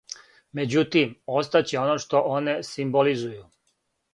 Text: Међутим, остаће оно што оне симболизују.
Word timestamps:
Међутим, 0.59 1.11
остаће 1.41 1.79
оно 1.83 1.99
што 2.07 2.25
оне 2.33 2.57
симболизују. 2.71 3.49